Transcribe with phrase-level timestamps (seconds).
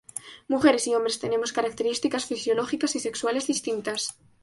[0.47, 4.17] Mujeres y hombres tenemos características fisiológicas y sexuales distintas.